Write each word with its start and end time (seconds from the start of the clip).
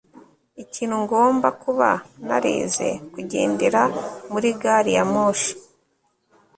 Ikintu 0.63 0.95
ngomba 1.03 1.47
kuba 1.61 1.89
narize 2.27 2.89
kugendera 3.13 3.81
muri 4.31 4.49
gari 4.61 4.91
ya 4.97 5.03
moshi 5.13 5.53